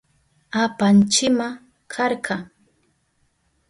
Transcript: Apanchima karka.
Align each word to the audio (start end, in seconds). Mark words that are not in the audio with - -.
Apanchima 0.61 1.47
karka. 1.93 2.37